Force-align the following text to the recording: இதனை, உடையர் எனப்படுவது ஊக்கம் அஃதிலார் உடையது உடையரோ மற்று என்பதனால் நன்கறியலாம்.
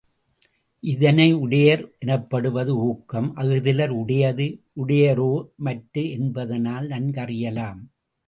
இதனை, 0.83 1.33
உடையர் 1.33 1.83
எனப்படுவது 1.99 2.73
ஊக்கம் 2.77 3.37
அஃதிலார் 3.37 3.93
உடையது 4.01 4.47
உடையரோ 4.75 5.29
மற்று 5.57 6.03
என்பதனால் 6.09 6.87
நன்கறியலாம். 6.87 7.81